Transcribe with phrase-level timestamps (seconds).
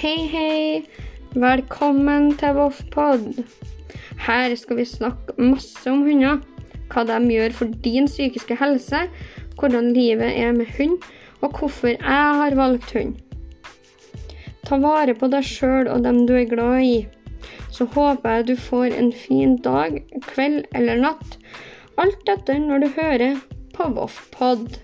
[0.00, 0.84] Hei, hei!
[1.36, 3.42] Velkommen til Voffpod.
[4.24, 6.38] Her skal vi snakke masse om hunder.
[6.88, 9.02] Hva de gjør for din psykiske helse,
[9.60, 10.96] hvordan livet er med hund,
[11.44, 12.00] og hvorfor jeg
[12.40, 13.12] har valgt hund.
[14.64, 16.98] Ta vare på deg sjøl og dem du er glad i.
[17.68, 21.36] Så håper jeg du får en fin dag, kveld eller natt.
[22.00, 23.36] Alt dette når du hører
[23.76, 24.80] på Voffpod.